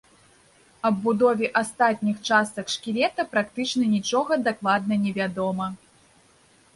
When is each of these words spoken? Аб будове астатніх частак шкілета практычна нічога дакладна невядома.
Аб 0.89 0.95
будове 1.01 1.49
астатніх 1.61 2.15
частак 2.29 2.73
шкілета 2.75 3.25
практычна 3.33 3.83
нічога 3.95 4.39
дакладна 4.49 4.93
невядома. 5.05 5.69